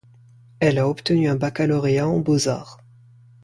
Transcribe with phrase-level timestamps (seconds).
[0.59, 2.79] Elle a obtenu un baccalauréat en beaux-arts.